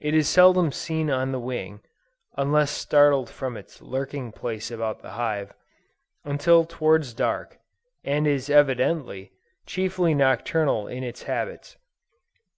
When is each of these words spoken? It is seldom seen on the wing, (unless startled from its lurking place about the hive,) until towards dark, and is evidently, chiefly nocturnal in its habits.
It 0.00 0.14
is 0.14 0.26
seldom 0.26 0.72
seen 0.72 1.10
on 1.10 1.32
the 1.32 1.38
wing, 1.38 1.82
(unless 2.34 2.70
startled 2.70 3.28
from 3.28 3.58
its 3.58 3.82
lurking 3.82 4.32
place 4.32 4.70
about 4.70 5.02
the 5.02 5.10
hive,) 5.10 5.52
until 6.24 6.64
towards 6.64 7.12
dark, 7.12 7.58
and 8.02 8.26
is 8.26 8.48
evidently, 8.48 9.32
chiefly 9.66 10.14
nocturnal 10.14 10.86
in 10.88 11.04
its 11.04 11.24
habits. 11.24 11.76